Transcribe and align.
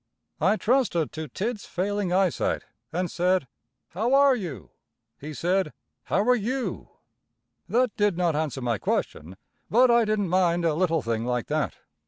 I 0.39 0.55
trusted 0.55 1.11
to 1.11 1.27
Tidd's 1.27 1.67
failing 1.67 2.11
eyesight 2.11 2.63
and 2.91 3.11
said: 3.11 3.47
"How 3.89 4.15
are 4.15 4.35
you?" 4.35 4.71
He 5.19 5.31
said, 5.31 5.73
"How 6.05 6.27
are 6.27 6.35
you?" 6.35 6.89
That 7.69 7.95
did 7.97 8.17
not 8.17 8.35
answer 8.35 8.61
my 8.61 8.79
question, 8.79 9.37
but 9.69 9.91
I 9.91 10.05
didn't 10.05 10.29
mind 10.29 10.65
a 10.65 10.73
little 10.73 11.03
thing 11.03 11.23
like 11.23 11.45
that. 11.49 11.75